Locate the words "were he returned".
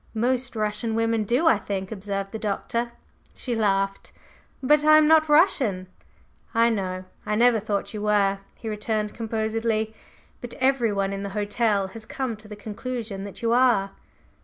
8.01-9.13